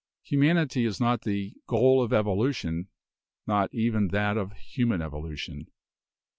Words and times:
Humanity 0.23 0.83
is 0.85 0.99
not 0.99 1.21
the 1.21 1.53
'goal 1.67 2.01
of 2.01 2.11
evolution,' 2.11 2.87
not 3.45 3.71
even 3.71 4.07
that 4.07 4.35
of 4.35 4.53
human 4.53 4.99
evolution. 4.99 5.67